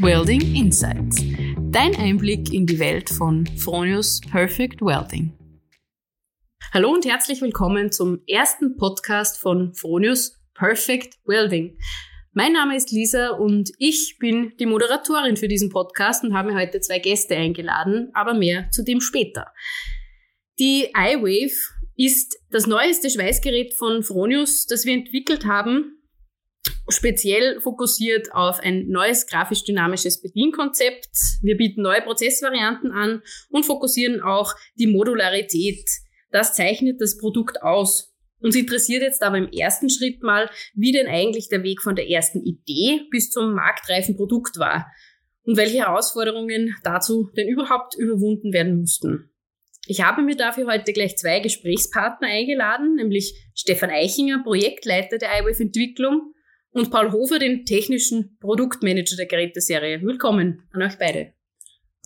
[0.00, 1.24] Welding Insights.
[1.72, 5.36] Dein Einblick in die Welt von Fronius Perfect Welding.
[6.72, 11.76] Hallo und herzlich willkommen zum ersten Podcast von Fronius Perfect Welding.
[12.32, 16.60] Mein Name ist Lisa und ich bin die Moderatorin für diesen Podcast und habe mir
[16.60, 19.52] heute zwei Gäste eingeladen, aber mehr zu dem später.
[20.60, 21.56] Die iWave
[21.96, 25.97] ist das neueste Schweißgerät von Fronius, das wir entwickelt haben
[26.88, 31.08] speziell fokussiert auf ein neues grafisch-dynamisches Bedienkonzept.
[31.42, 35.88] Wir bieten neue Prozessvarianten an und fokussieren auch die Modularität.
[36.30, 38.14] Das zeichnet das Produkt aus.
[38.40, 42.08] Uns interessiert jetzt aber im ersten Schritt mal, wie denn eigentlich der Weg von der
[42.08, 44.86] ersten Idee bis zum marktreifen Produkt war
[45.42, 49.30] und welche Herausforderungen dazu denn überhaupt überwunden werden mussten.
[49.86, 56.34] Ich habe mir dafür heute gleich zwei Gesprächspartner eingeladen, nämlich Stefan Eichinger, Projektleiter der iWave-Entwicklung
[56.72, 60.02] und Paul Hofer, den technischen Produktmanager der Geräteserie.
[60.02, 61.32] Willkommen an euch beide.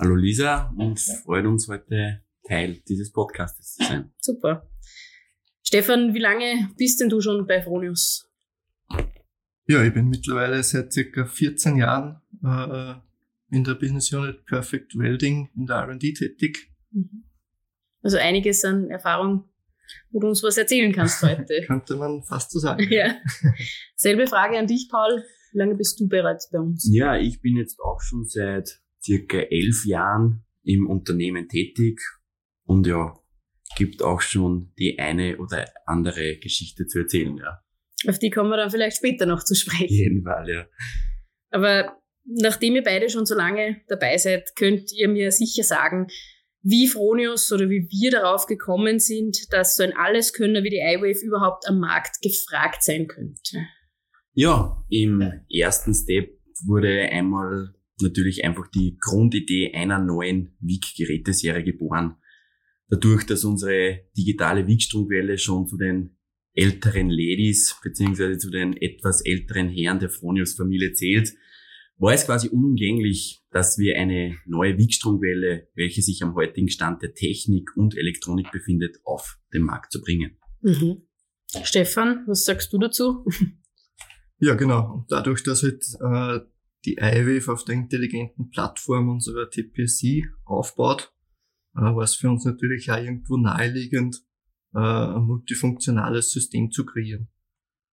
[0.01, 4.13] Hallo Lisa und freut uns heute Teil dieses Podcastes zu sein.
[4.19, 4.69] Super.
[5.63, 8.29] Stefan, wie lange bist denn du schon bei Fronius?
[9.67, 12.95] Ja, ich bin mittlerweile seit circa 14 Jahren äh,
[13.55, 16.73] in der Business Unit Perfect Welding in der R&D tätig.
[16.91, 17.25] Mhm.
[18.03, 19.49] Also einiges an Erfahrung
[20.11, 21.63] wo du uns was erzählen kannst heute.
[21.67, 22.87] Könnte man fast so sagen.
[22.91, 23.17] Ja.
[23.97, 25.23] Selbe Frage an dich, Paul.
[25.53, 26.89] Wie lange bist du bereits bei uns?
[26.93, 32.01] Ja, ich bin jetzt auch schon seit circa elf Jahren im Unternehmen tätig
[32.65, 33.15] und ja,
[33.77, 37.61] gibt auch schon die eine oder andere Geschichte zu erzählen, ja.
[38.09, 39.85] Auf die kommen wir dann vielleicht später noch zu sprechen.
[39.85, 40.67] Auf jeden Fall, ja.
[41.51, 46.09] Aber nachdem ihr beide schon so lange dabei seid, könnt ihr mir sicher sagen,
[46.63, 51.25] wie Fronius oder wie wir darauf gekommen sind, dass so ein Alleskönner wie die iWave
[51.25, 53.67] überhaupt am Markt gefragt sein könnte.
[54.33, 56.31] Ja, im ersten Step
[56.65, 62.17] wurde einmal natürlich einfach die Grundidee einer neuen WIG-Geräteserie geboren.
[62.89, 66.17] Dadurch, dass unsere digitale WIG-Stromquelle schon zu den
[66.55, 71.33] älteren Ladies beziehungsweise zu den etwas älteren Herren der Fronius-Familie zählt,
[71.99, 77.15] war es quasi unumgänglich, dass wir eine neue Wegstromquelle, welche sich am heutigen Stand der
[77.15, 80.39] Technik und Elektronik befindet, auf den Markt zu bringen.
[80.63, 81.03] Mhm.
[81.63, 83.25] Stefan, was sagst du dazu?
[84.45, 84.95] Ja, genau.
[84.95, 86.45] Und dadurch, dass halt äh,
[86.85, 91.15] die iWave auf der intelligenten Plattform unserer TPC aufbaut,
[91.77, 94.17] äh, war es für uns natürlich auch irgendwo naheliegend,
[94.75, 97.29] äh, ein multifunktionales System zu kreieren.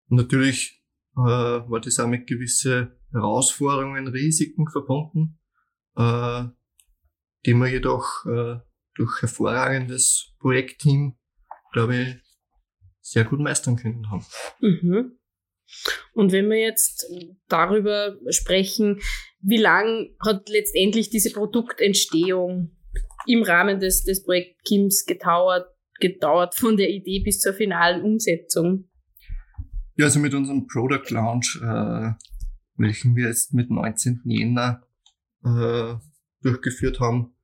[0.08, 0.82] Und natürlich
[1.16, 5.38] äh, war das auch mit gewisse Herausforderungen, Risiken verbunden,
[5.96, 6.44] äh,
[7.46, 8.58] die wir jedoch äh,
[8.94, 11.16] durch hervorragendes Projektteam,
[11.72, 12.16] glaube ich,
[13.00, 14.26] sehr gut meistern können haben.
[14.60, 15.18] Mhm.
[16.14, 17.06] Und wenn wir jetzt
[17.48, 19.00] darüber sprechen,
[19.40, 22.76] wie lang hat letztendlich diese Produktentstehung
[23.26, 25.68] im Rahmen des, des Projektteams gedauert,
[26.00, 28.88] gedauert von der Idee bis zur finalen Umsetzung?
[29.96, 32.12] Ja, also mit unserem Product Launch äh,
[32.78, 34.22] welchen wir jetzt mit 19.
[34.24, 34.82] Jänner
[35.44, 35.94] äh,
[36.42, 37.34] durchgeführt haben,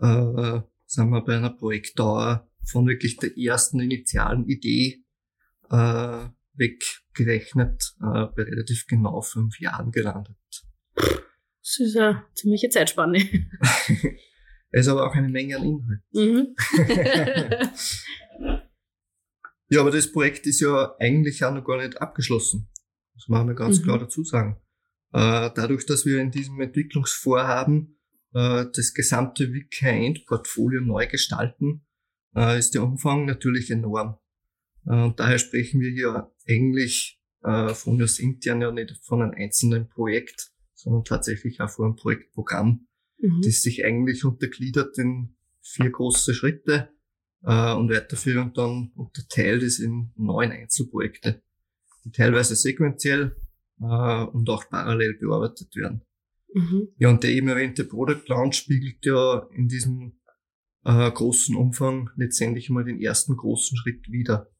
[0.00, 5.04] äh, sind wir bei einer Projektdauer von wirklich der ersten initialen Idee
[5.70, 10.36] äh, weggerechnet äh, bei relativ genau fünf Jahren gelandet.
[10.94, 13.18] Das ist eine ziemliche Zeitspanne.
[13.18, 14.06] es
[14.86, 16.00] ist aber auch eine Menge an Inhalt.
[16.12, 16.56] Mhm.
[19.68, 22.68] ja, aber das Projekt ist ja eigentlich auch noch gar nicht abgeschlossen.
[23.18, 23.82] Das machen wir ganz mhm.
[23.82, 24.60] klar dazu sagen.
[25.12, 27.98] Äh, dadurch, dass wir in diesem Entwicklungsvorhaben
[28.32, 31.84] äh, das gesamte WIC-End-Portfolio neu gestalten,
[32.36, 34.18] äh, ist der Umfang natürlich enorm.
[34.84, 40.50] Und daher sprechen wir hier eigentlich von uns intern ja nicht von einem einzelnen Projekt,
[40.74, 42.86] sondern tatsächlich auch von einem Projektprogramm,
[43.18, 43.42] mhm.
[43.44, 46.88] das sich eigentlich untergliedert in vier große Schritte
[47.44, 51.42] äh, und weiterführend dann unterteilt ist in neun Einzelprojekte
[52.04, 53.36] die teilweise sequenziell
[53.80, 56.02] äh, und auch parallel bearbeitet werden.
[56.54, 56.88] Mhm.
[56.98, 60.18] Ja, und der eben erwähnte Product Launch spiegelt ja in diesem
[60.84, 64.50] äh, großen Umfang letztendlich mal den ersten großen Schritt wieder.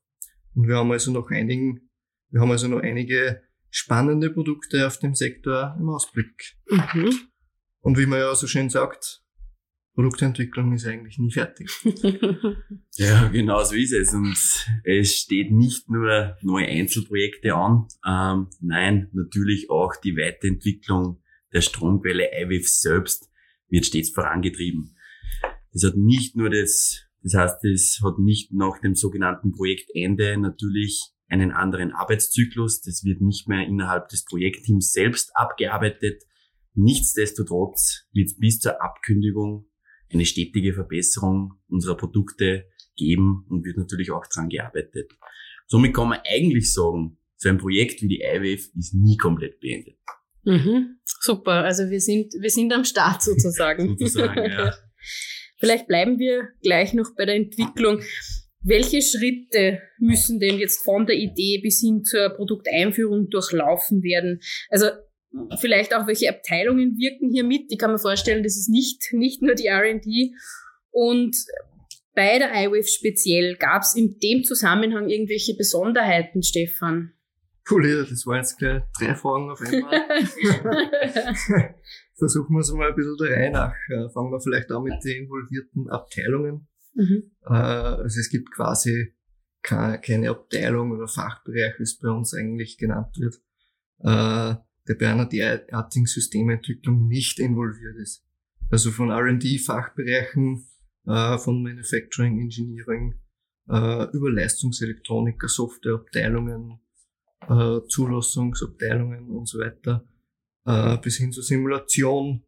[0.54, 1.90] Und wir haben also noch einigen,
[2.30, 6.56] wir haben also noch einige spannende Produkte auf dem Sektor im Ausblick.
[6.68, 7.12] Mhm.
[7.80, 9.22] Und wie man ja so schön sagt,
[9.98, 11.72] Produktentwicklung ist eigentlich nie fertig.
[12.92, 14.14] ja, genau so ist es.
[14.14, 14.38] Und
[14.84, 21.20] es steht nicht nur neue Einzelprojekte an, ähm, nein, natürlich auch die Weiterentwicklung
[21.52, 23.28] der Stromquelle iWave selbst
[23.70, 24.94] wird stets vorangetrieben.
[25.72, 31.10] Das hat nicht nur das, das heißt, es hat nicht nach dem sogenannten Projektende natürlich
[31.26, 32.82] einen anderen Arbeitszyklus.
[32.82, 36.22] Das wird nicht mehr innerhalb des Projektteams selbst abgearbeitet,
[36.80, 39.66] Nichtsdestotrotz wird es bis zur Abkündigung
[40.12, 42.66] eine stetige Verbesserung unserer Produkte
[42.96, 45.12] geben und wird natürlich auch dran gearbeitet.
[45.66, 49.96] Somit kann man eigentlich sagen, so ein Projekt wie die IWF ist nie komplett beendet.
[50.44, 50.98] Mhm.
[51.04, 53.88] Super, also wir sind, wir sind am Start sozusagen.
[53.98, 54.74] sozusagen, ja.
[55.58, 58.00] Vielleicht bleiben wir gleich noch bei der Entwicklung.
[58.60, 64.40] Welche Schritte müssen denn jetzt von der Idee bis hin zur Produkteinführung durchlaufen werden?
[64.68, 64.86] Also
[65.60, 67.70] vielleicht auch welche Abteilungen wirken hier mit?
[67.70, 70.32] Ich kann mir vorstellen, das ist nicht, nicht nur die R&D.
[70.90, 71.36] Und
[72.14, 77.12] bei der iWave speziell gab es in dem Zusammenhang irgendwelche Besonderheiten, Stefan?
[77.70, 79.90] Cool, das waren jetzt gleich drei Fragen auf einmal.
[82.16, 83.74] Versuchen wir es mal ein bisschen der Reihe nach.
[83.90, 86.66] Äh, fangen wir vielleicht auch mit den involvierten Abteilungen.
[86.94, 87.30] Mhm.
[87.46, 89.14] Äh, also es gibt quasi
[89.62, 93.36] keine Abteilung oder Fachbereich, wie es bei uns eigentlich genannt wird,
[94.00, 94.54] äh,
[94.88, 98.24] der bei einer derartigen Systementwicklung nicht involviert ist.
[98.70, 100.66] Also von R&D-Fachbereichen,
[101.04, 103.14] von Manufacturing Engineering,
[103.66, 106.80] über Leistungselektroniker, Softwareabteilungen,
[107.48, 110.06] äh, Zulassungsabteilungen und so weiter,
[110.66, 112.44] äh, bis hin zur Simulation,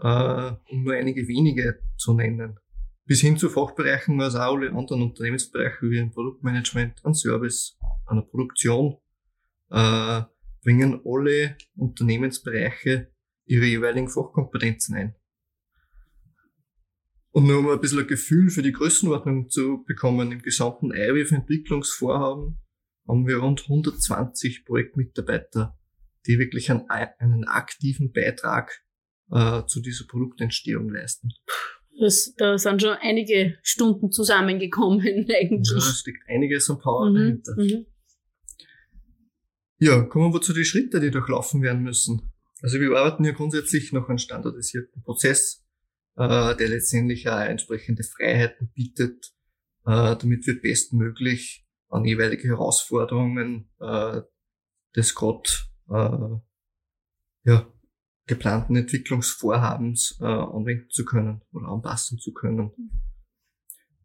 [0.00, 2.58] äh, um nur einige wenige zu nennen.
[3.06, 8.22] Bis hin zu Fachbereichen, also auch alle anderen Unternehmensbereiche wie ein Produktmanagement, ein Service, eine
[8.22, 8.96] Produktion,
[9.70, 10.22] äh,
[10.64, 13.12] bringen alle Unternehmensbereiche
[13.44, 15.14] ihre jeweiligen Fachkompetenzen ein.
[17.30, 22.58] Und nur um ein bisschen ein Gefühl für die Größenordnung zu bekommen, im gesamten IWF-Entwicklungsvorhaben
[23.06, 25.76] haben wir rund 120 Projektmitarbeiter,
[26.26, 28.82] die wirklich einen, einen aktiven Beitrag
[29.30, 31.30] äh, zu dieser Produktentstehung leisten.
[32.00, 35.70] Das, da sind schon einige Stunden zusammengekommen eigentlich.
[35.70, 37.54] Ja, da steckt einiges an Power mhm, dahinter.
[37.56, 37.86] Mhm.
[39.84, 42.32] Ja, kommen wir zu den Schritten, die durchlaufen werden müssen.
[42.62, 45.62] Also wir arbeiten hier grundsätzlich noch einen standardisierten Prozess,
[46.16, 49.34] äh, der letztendlich auch entsprechende Freiheiten bietet,
[49.84, 54.22] äh, damit wir bestmöglich an jeweilige Herausforderungen äh,
[54.96, 55.50] des gerade
[55.90, 57.70] äh, ja,
[58.26, 62.70] geplanten Entwicklungsvorhabens äh, anwenden zu können oder anpassen zu können.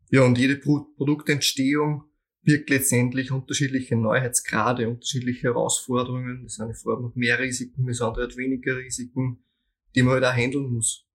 [0.10, 2.09] Ja, und jede Pro Produktentstehung
[2.44, 6.44] birgt letztendlich unterschiedliche Neuheitsgrade, unterschiedliche Herausforderungen.
[6.44, 9.44] Das eine Form hat mehr Risiken, das andere hat weniger Risiken,
[9.96, 11.06] die man halt auch handeln muss.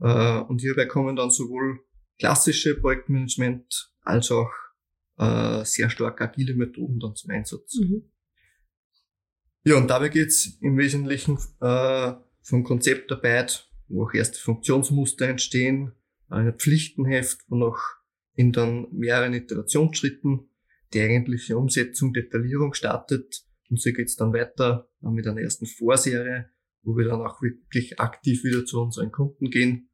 [0.00, 1.80] Äh, und hierbei kommen dann sowohl
[2.18, 4.50] klassische Projektmanagement als auch
[5.18, 7.76] äh, sehr stark agile Methoden dann zum Einsatz.
[7.76, 8.04] Mhm.
[9.64, 15.92] Ja, und dabei geht's im Wesentlichen äh, vom Konzeptarbeit, wo auch erste Funktionsmuster entstehen,
[16.28, 17.78] ein Pflichtenheft, wo noch
[18.34, 20.49] in dann mehreren Iterationsschritten
[20.92, 23.44] die eigentliche Umsetzung, Detaillierung startet.
[23.68, 26.50] Und so geht's dann weiter mit einer ersten Vorserie,
[26.82, 29.90] wo wir dann auch wirklich aktiv wieder zu unseren Kunden gehen,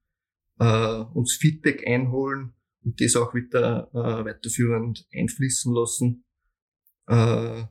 [0.58, 2.54] äh, uns Feedback einholen
[2.84, 6.24] und das auch wieder äh, weiterführend einfließen lassen.
[7.08, 7.64] Äh,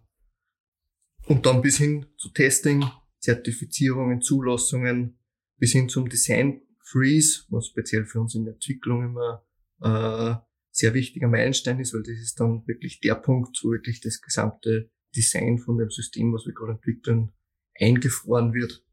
[1.28, 2.86] und dann bis hin zu Testing,
[3.20, 5.18] Zertifizierungen, Zulassungen,
[5.58, 9.44] bis hin zum Design Freeze, was speziell für uns in der Entwicklung immer
[9.82, 10.36] äh,
[10.76, 14.92] sehr wichtiger Meilenstein ist, weil das ist dann wirklich der Punkt, wo wirklich das gesamte
[15.16, 17.32] Design von dem System, was wir gerade entwickeln,
[17.80, 18.84] eingefroren wird.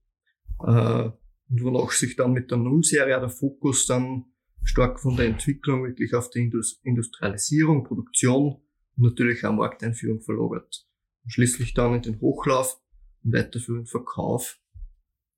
[0.61, 1.11] Äh,
[1.51, 4.27] und wonach sich dann mit der Nullserie der Fokus dann
[4.63, 6.51] stark von der Entwicklung wirklich auf die
[6.85, 8.63] Industrialisierung, Produktion
[8.97, 10.87] und natürlich auch Markteinführung verlagert.
[11.25, 12.81] Und schließlich dann in den Hochlauf
[13.25, 14.61] und weiterführenden Verkauf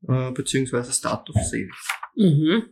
[0.07, 1.89] äh, beziehungsweise Start of Sales.
[2.17, 2.65] Mhm.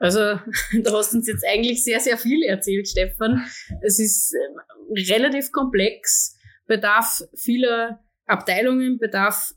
[0.00, 0.18] Also
[0.82, 3.46] da hast du uns jetzt eigentlich sehr, sehr viel erzählt, Stefan.
[3.82, 6.34] Es ist äh, relativ komplex,
[6.66, 9.52] bedarf vieler Abteilungen, bedarf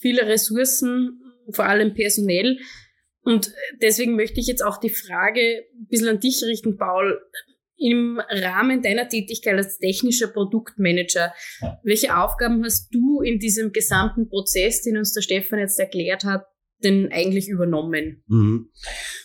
[0.00, 1.20] vieler Ressourcen,
[1.52, 2.58] vor allem personell.
[3.22, 7.20] Und deswegen möchte ich jetzt auch die Frage ein bisschen an dich richten, Paul.
[7.82, 11.32] Im Rahmen deiner Tätigkeit als technischer Produktmanager,
[11.82, 16.44] welche Aufgaben hast du in diesem gesamten Prozess, den uns der Stefan jetzt erklärt hat,
[16.82, 18.22] denn eigentlich übernommen?
[18.26, 18.70] Mhm.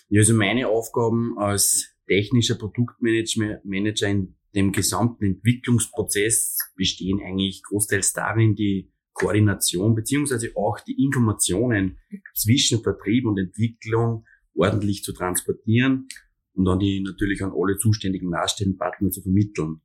[0.10, 8.56] Ja, also meine Aufgaben als technischer Produktmanager in dem gesamten Entwicklungsprozess bestehen eigentlich großteils darin,
[8.56, 11.98] die Koordination beziehungsweise auch die Informationen
[12.34, 16.08] zwischen Vertrieb und Entwicklung ordentlich zu transportieren
[16.54, 19.82] und dann die natürlich an alle zuständigen Nachstellenpartner zu vermitteln.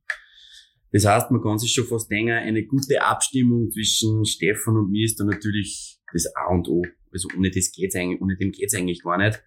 [0.91, 5.05] Das heißt, man kann sich schon fast denken, eine gute Abstimmung zwischen Stefan und mir
[5.05, 6.83] ist dann natürlich das A und O.
[7.11, 9.41] Also ohne das geht's eigentlich, ohne dem geht's eigentlich gar nicht.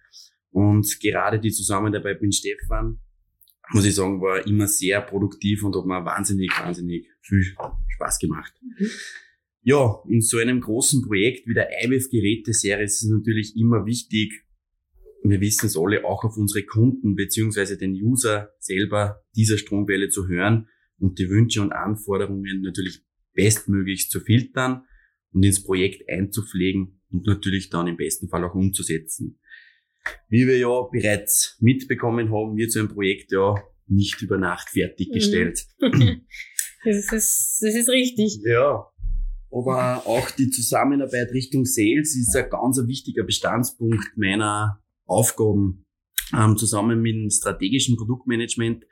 [0.51, 2.99] Und gerade die Zusammenarbeit mit Stefan,
[3.71, 8.53] muss ich sagen, war immer sehr produktiv und hat mir wahnsinnig, wahnsinnig viel Spaß gemacht.
[8.61, 8.87] Mhm.
[9.67, 14.45] Ja, in so einem großen Projekt wie der IWF-Geräteserie ist es natürlich immer wichtig,
[15.23, 20.27] wir wissen es alle, auch auf unsere Kunden beziehungsweise den User selber dieser Stromwelle zu
[20.27, 20.69] hören
[20.99, 23.01] und die Wünsche und Anforderungen natürlich
[23.33, 24.83] bestmöglich zu filtern
[25.31, 29.39] und ins Projekt einzupflegen und natürlich dann im besten Fall auch umzusetzen.
[30.29, 33.55] Wie wir ja bereits mitbekommen haben, wird so ein Projekt ja
[33.87, 35.65] nicht über Nacht fertiggestellt.
[35.79, 38.39] das, ist, das ist richtig.
[38.43, 38.87] Ja.
[39.51, 45.85] Aber auch die Zusammenarbeit Richtung Sales ist ein ganz wichtiger Bestandspunkt meiner Aufgaben.
[46.35, 48.85] Ähm, zusammen mit dem strategischen Produktmanagement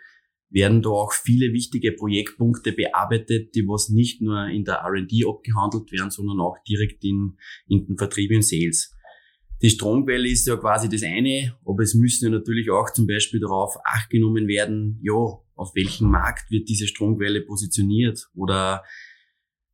[0.54, 5.92] werden da auch viele wichtige Projektpunkte bearbeitet, die was nicht nur in der R&D abgehandelt
[5.92, 8.96] werden, sondern auch direkt in, in den Vertrieb und Sales.
[9.64, 13.40] Die Stromquelle ist ja quasi das eine, aber es müssen ja natürlich auch zum Beispiel
[13.40, 15.14] darauf acht genommen werden, ja,
[15.56, 18.84] auf welchem Markt wird diese Stromquelle positioniert oder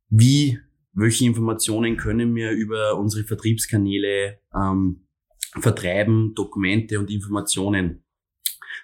[0.08, 0.58] wie,
[0.92, 5.06] welche Informationen können wir über unsere Vertriebskanäle ähm,
[5.60, 8.04] vertreiben, Dokumente und Informationen.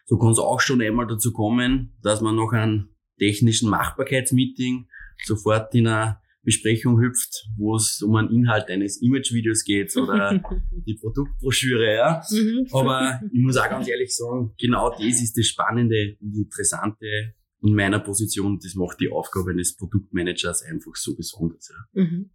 [0.07, 4.89] So kann es auch schon einmal dazu kommen, dass man nach einem technischen Machbarkeitsmeeting
[5.25, 10.41] sofort in eine Besprechung hüpft, wo es um einen Inhalt eines Imagevideos geht oder
[10.87, 12.23] die Produktbroschüre, ja.
[12.31, 12.69] Mhm.
[12.71, 17.75] Aber ich muss auch ganz ehrlich sagen, genau das ist das Spannende und Interessante in
[17.75, 18.61] meiner Position.
[18.63, 21.69] Das macht die Aufgabe eines Produktmanagers einfach so besonders.
[21.69, 22.31] Ja, mhm.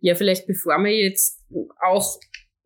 [0.00, 1.42] ja vielleicht bevor wir jetzt
[1.82, 2.20] auch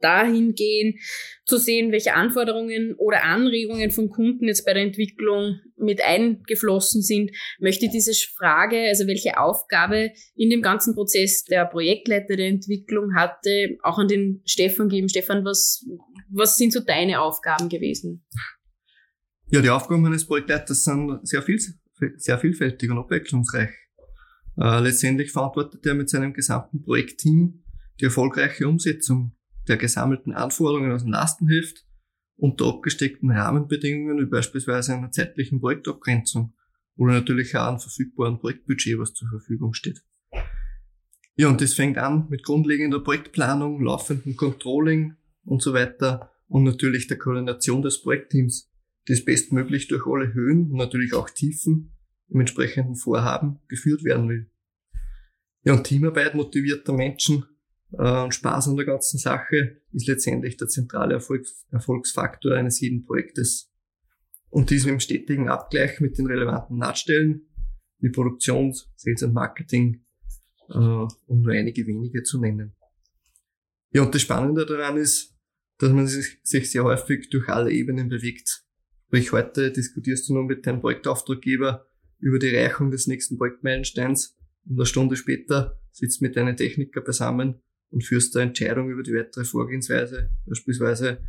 [0.04, 0.99] dahin gehen,
[1.46, 7.30] zu sehen, welche Anforderungen oder Anregungen von Kunden jetzt bei der Entwicklung mit eingeflossen sind,
[7.58, 13.76] möchte diese Frage, also welche Aufgabe in dem ganzen Prozess der Projektleiter der Entwicklung hatte,
[13.82, 15.08] auch an den Stefan geben.
[15.08, 15.84] Stefan, was,
[16.30, 18.25] was sind so deine Aufgaben gewesen?
[19.50, 21.58] Ja, die Aufgaben eines Projektleiters sind sehr, viel,
[22.16, 23.70] sehr vielfältig und abwechslungsreich.
[24.56, 27.64] Äh, letztendlich verantwortet er mit seinem gesamten Projektteam
[28.00, 29.32] die erfolgreiche Umsetzung
[29.68, 31.87] der gesammelten Anforderungen aus dem Lastenheft
[32.37, 36.54] und der abgesteckten Rahmenbedingungen, wie beispielsweise einer zeitlichen Projektabgrenzung
[36.97, 40.02] oder natürlich auch einem verfügbaren Projektbudget, was zur Verfügung steht.
[41.37, 47.09] Ja, und das fängt an mit grundlegender Projektplanung, laufendem Controlling und so weiter und natürlich
[47.09, 48.71] der Koordination des Projektteams,
[49.06, 51.97] das bestmöglich durch alle Höhen und natürlich auch Tiefen
[52.28, 54.50] im entsprechenden Vorhaben geführt werden will.
[55.62, 57.44] Ja, und Teamarbeit motivierter Menschen
[57.98, 63.70] und Spaß an der ganzen Sache ist letztendlich der zentrale Erfolgs Erfolgsfaktor eines jeden Projektes.
[64.50, 67.48] Und dies im stetigen Abgleich mit den relevanten Nahtstellen
[67.98, 70.04] wie Produktions-, Sales und Marketing,
[70.68, 72.74] äh, um nur einige wenige zu nennen.
[73.90, 75.36] Ja, und das Spannende daran ist,
[75.78, 78.64] dass man sich, sich sehr häufig durch alle Ebenen bewegt.
[79.06, 81.86] Sprich, heute diskutierst du nur mit deinem Projektauftraggeber
[82.18, 84.36] über die Erreichung des nächsten Projektmeilensteins
[84.66, 87.62] und eine Stunde später sitzt mit deinen Techniker beisammen
[87.94, 91.22] und führst da Entscheidung über die weitere Vorgehensweise, beispielsweise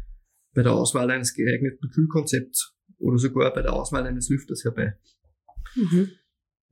[0.55, 4.97] bei der Auswahl eines geeigneten Kühlkonzepts oder sogar bei der Auswahl eines Lüfters herbei.
[5.75, 6.09] Mhm.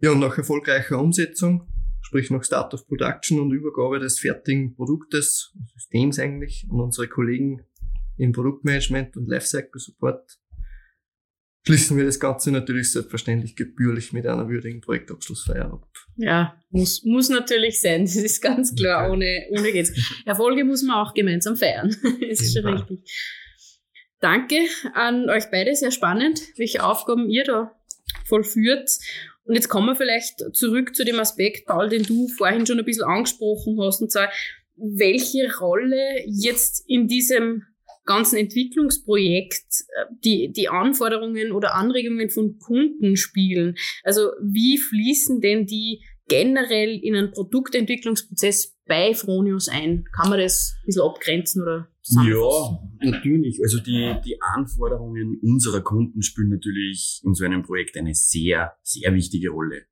[0.01, 1.67] Ja, und nach erfolgreicher Umsetzung,
[2.01, 7.62] sprich nach Start of Production und Übergabe des fertigen Produktes, Systems eigentlich, an unsere Kollegen
[8.17, 10.39] im Produktmanagement und Lifecycle Support,
[11.67, 15.88] schließen wir das Ganze natürlich selbstverständlich gebührlich mit einer würdigen Projektabschlussfeier ab.
[16.15, 18.01] Ja, muss, muss natürlich sein.
[18.01, 19.12] Das ist ganz klar.
[19.12, 19.91] Ohne, ohne geht's.
[20.25, 21.96] Erfolge muss man auch gemeinsam feiern.
[22.03, 23.00] das ist schon richtig.
[24.20, 24.58] Danke
[24.93, 25.75] an euch beide.
[25.75, 27.72] Sehr spannend, welche Aufgaben ihr da
[28.25, 28.89] vollführt.
[29.46, 32.86] Und jetzt kommen wir vielleicht zurück zu dem Aspekt, Paul, den du vorhin schon ein
[32.86, 34.32] bisschen angesprochen hast, und zwar,
[34.75, 37.63] welche Rolle jetzt in diesem
[38.05, 43.75] ganzen Entwicklungsprojekt äh, die, die Anforderungen oder Anregungen von Kunden spielen.
[44.03, 50.05] Also wie fließen denn die generell in einen Produktentwicklungsprozess bei Fronius ein?
[50.15, 51.89] Kann man das ein bisschen abgrenzen oder
[52.25, 53.60] Ja, natürlich.
[53.62, 59.13] Also die, die Anforderungen unserer Kunden spielen natürlich in so einem Projekt eine sehr, sehr
[59.13, 59.83] wichtige Rolle.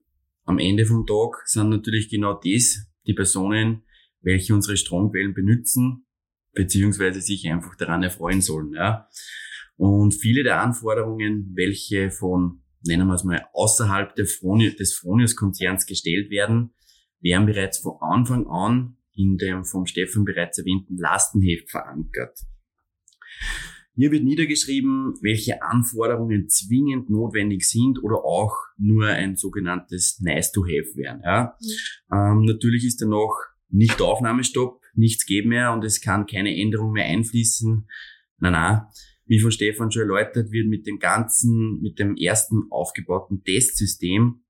[0.45, 3.83] Am Ende vom Tag sind natürlich genau das die Personen,
[4.21, 6.05] welche unsere Stromquellen benutzen,
[6.53, 8.73] beziehungsweise sich einfach daran erfreuen sollen.
[8.73, 9.07] Ja.
[9.77, 16.73] Und viele der Anforderungen, welche von, nennen wir es mal, außerhalb des Fronius-Konzerns gestellt werden,
[17.19, 22.39] werden bereits von Anfang an in dem vom Stefan bereits erwähnten Lastenheft verankert.
[23.93, 30.63] Hier wird niedergeschrieben, welche Anforderungen zwingend notwendig sind oder auch nur ein sogenanntes Nice to
[30.63, 31.21] Have wären.
[31.23, 31.57] Ja.
[31.59, 32.41] Mhm.
[32.41, 33.35] Ähm, natürlich ist da noch
[33.69, 37.87] nicht Aufnahmestopp nichts geben mehr und es kann keine Änderung mehr einfließen.
[38.39, 38.91] Na na,
[39.25, 44.41] wie von Stefan schon erläutert wird, mit dem ganzen, mit dem ersten aufgebauten Testsystem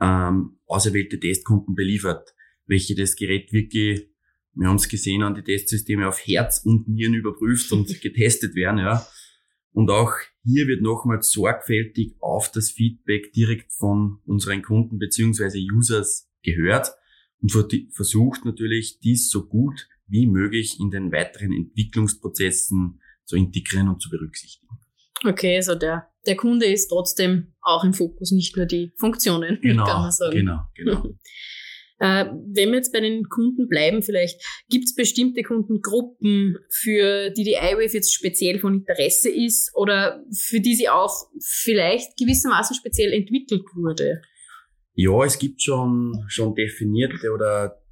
[0.00, 2.34] ähm, auserwählte Testkunden beliefert,
[2.66, 4.08] welche das Gerät wirklich,
[4.54, 8.78] wir haben es gesehen, an die Testsysteme auf Herz und Nieren überprüft und getestet werden,
[8.78, 9.06] ja.
[9.72, 10.12] Und auch
[10.44, 16.92] hier wird nochmals sorgfältig auf das Feedback direkt von unseren Kunden beziehungsweise Users gehört
[17.42, 17.52] und
[17.92, 24.10] versucht natürlich, dies so gut wie möglich in den weiteren Entwicklungsprozessen zu integrieren und zu
[24.10, 24.68] berücksichtigen.
[25.24, 29.84] Okay, also der, der Kunde ist trotzdem auch im Fokus, nicht nur die Funktionen, genau,
[29.84, 30.36] kann man sagen.
[30.36, 31.04] Genau, genau.
[32.02, 37.44] Äh, wenn wir jetzt bei den Kunden bleiben, vielleicht gibt es bestimmte Kundengruppen, für die
[37.44, 43.12] die iWave jetzt speziell von Interesse ist oder für die sie auch vielleicht gewissermaßen speziell
[43.12, 44.20] entwickelt wurde?
[44.94, 47.82] Ja, es gibt schon, schon definierte oder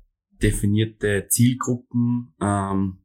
[0.42, 2.34] definierte Zielgruppen.
[2.40, 2.98] Ähm,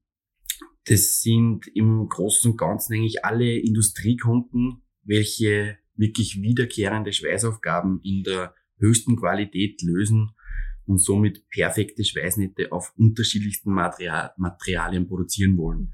[0.85, 8.53] das sind im Großen und Ganzen eigentlich alle Industriekunden, welche wirklich wiederkehrende Schweißaufgaben in der
[8.77, 10.31] höchsten Qualität lösen
[10.85, 15.93] und somit perfekte Schweißnähte auf unterschiedlichsten Material Materialien produzieren wollen.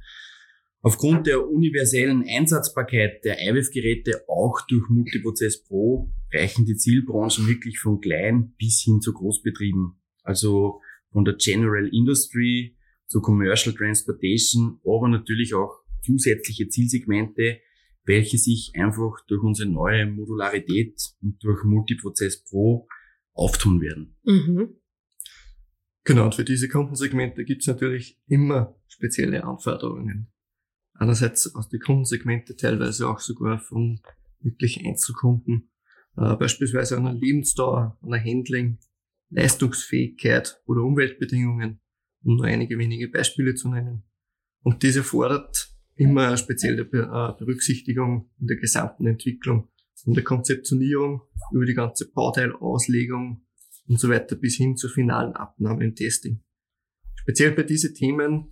[0.83, 8.01] Aufgrund der universellen Einsatzbarkeit der IWF-Geräte auch durch Multiprozess Pro reichen die Zielbranchen wirklich von
[8.01, 9.93] klein bis hin zu Großbetrieben.
[10.23, 17.59] Also von der General Industry zu Commercial Transportation, aber natürlich auch zusätzliche Zielsegmente,
[18.05, 22.87] welche sich einfach durch unsere neue Modularität und durch Multiprozess Pro
[23.33, 24.15] auftun werden.
[24.23, 24.77] Mhm.
[26.03, 30.30] Genau, und für diese Kundensegmente gibt es natürlich immer spezielle Anforderungen.
[31.01, 33.99] Einerseits aus den Kundensegmente, teilweise auch sogar von
[34.41, 35.71] wirklich Einzelkunden,
[36.15, 38.77] äh, beispielsweise einer Lebensdauer, einer Handling,
[39.31, 41.81] Leistungsfähigkeit oder Umweltbedingungen,
[42.23, 44.03] um nur einige wenige Beispiele zu nennen.
[44.61, 49.69] Und diese fordert immer spezielle äh, Berücksichtigung in der gesamten Entwicklung,
[50.03, 53.43] von der Konzeptionierung über die ganze Bauteilauslegung
[53.87, 56.43] und so weiter bis hin zur finalen Abnahme im Testing.
[57.15, 58.51] Speziell bei diesen Themen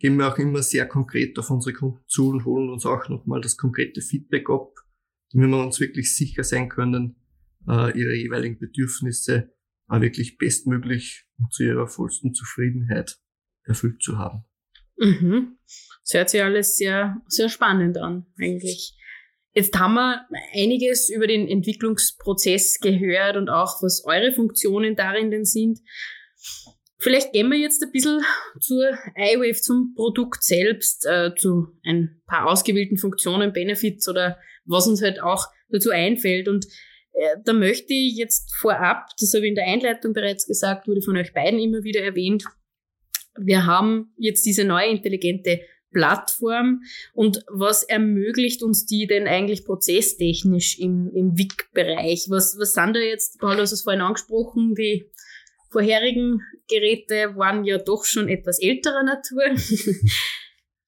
[0.00, 3.40] gehen wir auch immer sehr konkret auf unsere Kunden zu und holen uns auch nochmal
[3.40, 4.72] das konkrete Feedback ab,
[5.32, 7.16] damit wir uns wirklich sicher sein können,
[7.68, 9.52] äh, ihre jeweiligen Bedürfnisse
[9.86, 13.18] auch wirklich bestmöglich und zu ihrer vollsten Zufriedenheit
[13.64, 14.44] erfüllt zu haben.
[14.96, 15.58] Mhm.
[16.04, 18.96] Das hört sich alles sehr, sehr spannend an, eigentlich.
[19.52, 25.44] Jetzt haben wir einiges über den Entwicklungsprozess gehört und auch was eure Funktionen darin denn
[25.44, 25.80] sind.
[27.00, 28.20] Vielleicht gehen wir jetzt ein bisschen
[28.60, 35.00] zur iWave, zum Produkt selbst, äh, zu ein paar ausgewählten Funktionen, Benefits oder was uns
[35.02, 36.46] halt auch dazu einfällt.
[36.46, 36.66] Und
[37.12, 41.00] äh, da möchte ich jetzt vorab, das habe ich in der Einleitung bereits gesagt, wurde
[41.00, 42.44] von euch beiden immer wieder erwähnt,
[43.38, 45.60] wir haben jetzt diese neue intelligente
[45.92, 46.82] Plattform
[47.14, 52.26] und was ermöglicht uns die denn eigentlich prozesstechnisch im, im WIC-Bereich?
[52.28, 55.10] Was, was sind da jetzt, Paul, hast es vorhin angesprochen, die
[55.70, 59.42] vorherigen Geräte waren ja doch schon etwas älterer Natur.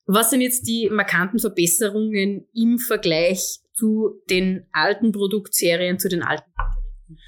[0.07, 6.51] was sind jetzt die markanten Verbesserungen im Vergleich zu den alten Produktserien, zu den alten
[6.57, 7.23] Geräten?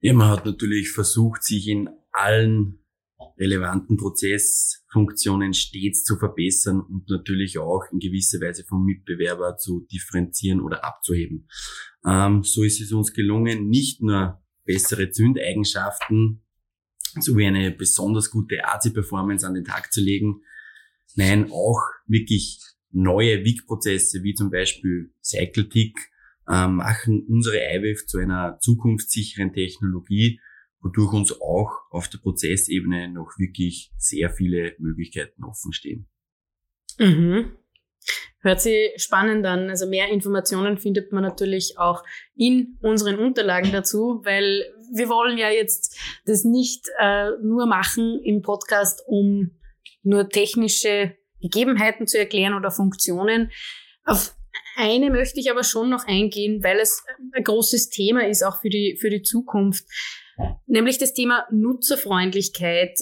[0.00, 2.82] Ja, man hat natürlich versucht, sich in allen
[3.38, 10.60] relevanten Prozessfunktionen stets zu verbessern und natürlich auch in gewisser Weise vom Mitbewerber zu differenzieren
[10.60, 11.48] oder abzuheben.
[12.06, 16.45] Ähm, so ist es uns gelungen, nicht nur bessere Zündeigenschaften
[17.20, 20.42] sowie eine besonders gute AC-Performance an den Tag zu legen,
[21.14, 25.98] nein, auch wirklich neue WIG-Prozesse wie zum Beispiel CycleTick
[26.48, 30.40] äh, machen unsere iWave zu einer zukunftssicheren Technologie,
[30.80, 36.08] wodurch uns auch auf der Prozessebene noch wirklich sehr viele Möglichkeiten offen stehen.
[36.98, 37.52] Mhm.
[38.40, 39.70] Hört sich spannend an.
[39.70, 42.04] Also mehr Informationen findet man natürlich auch
[42.36, 44.64] in unseren Unterlagen dazu, weil
[44.94, 49.50] wir wollen ja jetzt das nicht äh, nur machen im Podcast, um
[50.02, 53.50] nur technische Gegebenheiten zu erklären oder Funktionen.
[54.04, 54.36] Auf
[54.76, 58.68] eine möchte ich aber schon noch eingehen, weil es ein großes Thema ist, auch für
[58.68, 59.84] die, für die Zukunft.
[60.66, 62.98] Nämlich das Thema Nutzerfreundlichkeit.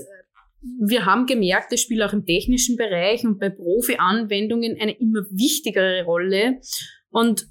[0.80, 6.04] Wir haben gemerkt, das spielt auch im technischen Bereich und bei Profi-Anwendungen eine immer wichtigere
[6.04, 6.60] Rolle.
[7.10, 7.46] Und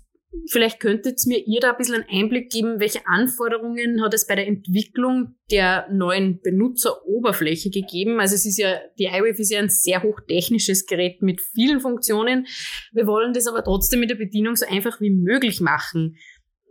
[0.50, 4.36] vielleicht könntet mir ihr da ein bisschen einen Einblick geben, welche Anforderungen hat es bei
[4.36, 8.20] der Entwicklung der neuen Benutzeroberfläche gegeben?
[8.20, 12.48] Also es ist ja, die iWave ist ja ein sehr hochtechnisches Gerät mit vielen Funktionen.
[12.94, 16.16] Wir wollen das aber trotzdem mit der Bedienung so einfach wie möglich machen.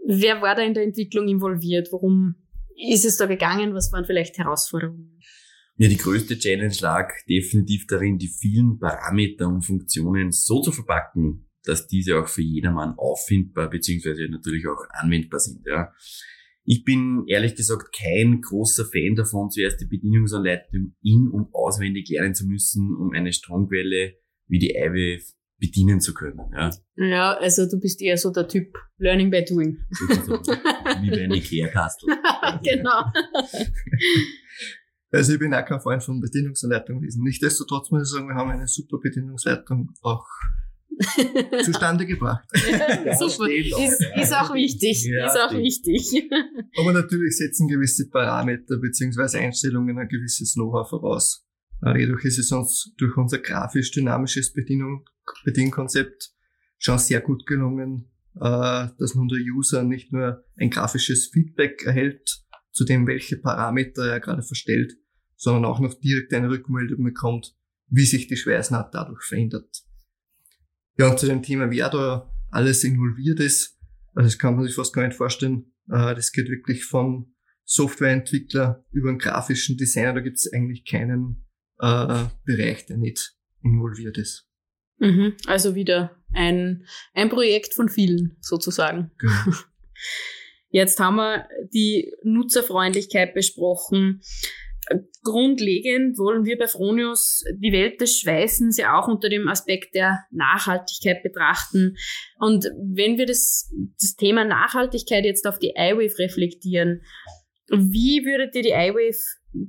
[0.06, 1.88] Wer war da in der Entwicklung involviert?
[1.92, 2.34] Worum
[2.76, 3.74] ist es da gegangen?
[3.74, 5.20] Was waren vielleicht Herausforderungen?
[5.76, 11.48] Ja, die größte Challenge lag definitiv darin, die vielen Parameter und Funktionen so zu verpacken,
[11.64, 15.62] dass diese auch für jedermann auffindbar beziehungsweise natürlich auch anwendbar sind.
[15.66, 15.92] Ja.
[16.64, 22.34] Ich bin ehrlich gesagt kein großer Fan davon, zuerst die Bedienungsanleitung in- und auswendig lernen
[22.34, 24.14] zu müssen, um eine Stromquelle
[24.46, 25.24] wie die IWF
[25.58, 26.40] bedienen zu können.
[26.52, 29.78] Ja, Ja, also du bist eher so der Typ Learning by Doing.
[29.90, 32.08] sozusagen wie bei einem Ikea-Kastel.
[32.62, 33.04] genau.
[35.12, 37.22] Also ich bin auch kein Freund von Bedienungsanleitung gewesen.
[37.22, 40.26] Nichtsdestotrotz muss ich sagen, wir haben eine super Bedienungsleitung auch
[41.64, 42.48] zustande gebracht.
[43.18, 43.48] Super.
[43.48, 45.04] Ist, ist auch wichtig.
[45.04, 46.30] Ja, ist auch wichtig.
[46.78, 51.46] Aber natürlich setzen gewisse Parameter beziehungsweise Einstellungen ein gewisses Know-how voraus.
[51.84, 55.04] Äh, Jedoch ist es uns durch unser grafisch-dynamisches Bedienung,
[55.44, 56.30] Bedienkonzept
[56.78, 62.44] schon sehr gut gelungen, äh, dass nun der User nicht nur ein grafisches Feedback erhält,
[62.70, 64.94] zu dem welche Parameter er gerade verstellt,
[65.42, 67.56] sondern auch noch direkt eine Rückmeldung bekommt,
[67.88, 69.82] wie sich die Schweißnaht dadurch verändert.
[70.96, 73.76] Ja, und zu dem Thema, wer da alles involviert ist,
[74.14, 75.72] also das kann man sich fast gar nicht vorstellen.
[75.88, 81.44] Äh, Das geht wirklich vom Softwareentwickler über den grafischen Designer, da gibt es eigentlich keinen
[81.80, 84.48] äh, Bereich, der nicht involviert ist.
[84.98, 85.34] Mhm.
[85.46, 89.10] Also wieder ein, ein Projekt von vielen sozusagen.
[89.18, 89.56] Genau.
[90.68, 94.22] Jetzt haben wir die Nutzerfreundlichkeit besprochen.
[95.22, 100.20] Grundlegend wollen wir bei Fronius die Welt des Schweißens ja auch unter dem Aspekt der
[100.30, 101.96] Nachhaltigkeit betrachten.
[102.38, 107.02] Und wenn wir das, das Thema Nachhaltigkeit jetzt auf die iWave reflektieren,
[107.68, 109.16] wie würdet ihr die iWave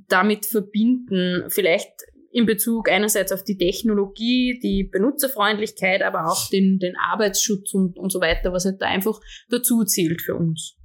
[0.08, 1.44] damit verbinden?
[1.48, 1.92] Vielleicht
[2.34, 8.10] in Bezug einerseits auf die Technologie, die Benutzerfreundlichkeit, aber auch den, den Arbeitsschutz und, und
[8.10, 10.76] so weiter, was halt da einfach dazu zählt für uns.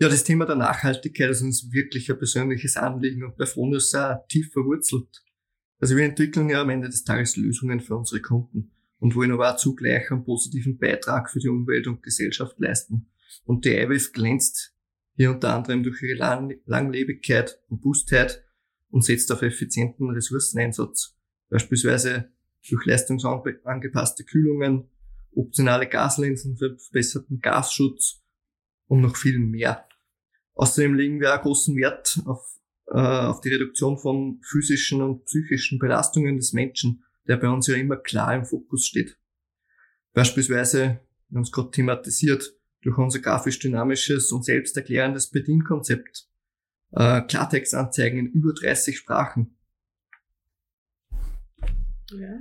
[0.00, 4.24] Ja, das Thema der Nachhaltigkeit ist uns wirklich ein persönliches Anliegen und bei Fronius sehr
[4.28, 5.24] tief verwurzelt.
[5.80, 9.52] Also wir entwickeln ja am Ende des Tages Lösungen für unsere Kunden und wollen aber
[9.52, 13.10] auch zugleich einen positiven Beitrag für die Umwelt und Gesellschaft leisten.
[13.44, 14.72] Und die IWF glänzt
[15.16, 18.44] hier unter anderem durch ihre Lang Langlebigkeit, Robustheit
[18.90, 21.16] und setzt auf effizienten Ressourceneinsatz,
[21.50, 22.30] beispielsweise
[22.68, 24.88] durch leistungsangepasste Kühlungen,
[25.34, 28.22] optionale Gaslinsen für verbesserten Gasschutz
[28.86, 29.87] und noch viel mehr.
[30.58, 35.78] Außerdem legen wir auch großen Wert auf, äh, auf die Reduktion von physischen und psychischen
[35.78, 39.16] Belastungen des Menschen, der bei uns ja immer klar im Fokus steht.
[40.14, 46.28] Beispielsweise, wir haben es gerade thematisiert, durch unser grafisch-dynamisches und selbsterklärendes Bedienkonzept.
[46.90, 49.56] Äh, Klartextanzeigen in über 30 Sprachen.
[52.10, 52.36] Ja.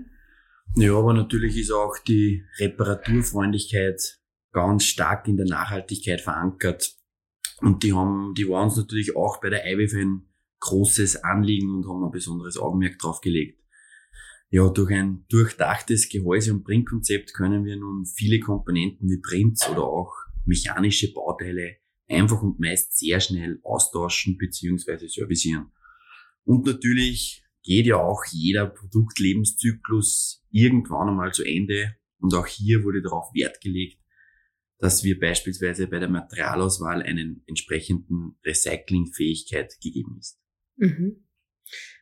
[0.76, 4.20] Ja, aber natürlich ist auch die Reparaturfreundlichkeit
[4.54, 6.97] ganz stark in der Nachhaltigkeit verankert.
[7.62, 10.28] Und die haben, die waren uns natürlich auch bei der IWF ein
[10.60, 13.62] großes Anliegen und haben ein besonderes Augenmerk drauf gelegt.
[14.50, 19.84] Ja, durch ein durchdachtes Gehäuse- und Printkonzept können wir nun viele Komponenten wie Prints oder
[19.84, 20.14] auch
[20.46, 25.08] mechanische Bauteile einfach und meist sehr schnell austauschen bzw.
[25.08, 25.72] servicieren.
[26.46, 31.96] Und natürlich geht ja auch jeder Produktlebenszyklus irgendwann einmal zu Ende.
[32.20, 34.00] Und auch hier wurde darauf Wert gelegt,
[34.80, 40.40] dass wir beispielsweise bei der Materialauswahl einen entsprechenden Recyclingfähigkeit gegeben ist.
[40.76, 41.28] Mhm.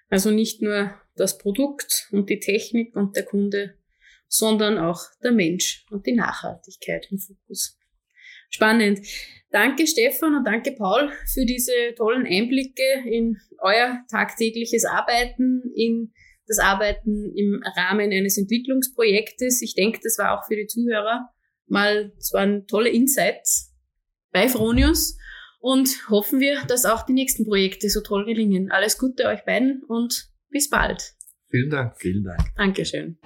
[0.09, 3.77] Also nicht nur das Produkt und die Technik und der Kunde,
[4.27, 7.79] sondern auch der Mensch und die Nachhaltigkeit im Fokus.
[8.49, 8.99] Spannend.
[9.49, 16.13] Danke Stefan und danke Paul für diese tollen Einblicke in euer tagtägliches Arbeiten, in
[16.47, 19.61] das Arbeiten im Rahmen eines Entwicklungsprojektes.
[19.61, 21.34] Ich denke, das war auch für die Zuhörer
[21.67, 23.73] mal, es waren tolle Insights
[24.31, 25.17] bei Fronius
[25.59, 28.71] und hoffen wir, dass auch die nächsten Projekte so toll gelingen.
[28.71, 31.15] Alles Gute euch beiden und bis bald.
[31.49, 31.95] Vielen Dank.
[31.97, 32.41] Vielen Dank.
[32.55, 33.17] Dankeschön.